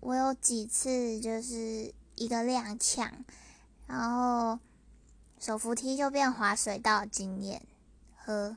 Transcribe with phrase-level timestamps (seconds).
[0.00, 3.10] 我有几次就是一个踉跄
[3.86, 4.58] 然后
[5.38, 7.62] 手扶梯就变滑水道经验
[8.16, 8.56] 呵